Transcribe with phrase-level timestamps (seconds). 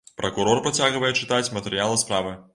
[0.19, 2.39] Пракурор працягвае чытаць матэрыялы справы.